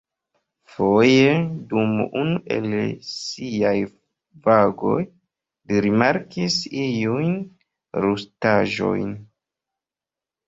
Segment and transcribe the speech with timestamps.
[0.75, 1.33] Foje,
[1.73, 1.91] dum
[2.21, 2.65] unu el
[3.09, 3.75] siaj
[4.47, 4.97] vagoj,
[5.73, 7.35] li rimarkis iujn
[8.07, 9.13] rustaĵojn.